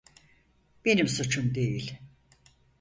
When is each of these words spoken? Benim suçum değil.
Benim 0.85 1.07
suçum 1.07 1.53
değil. 1.55 1.97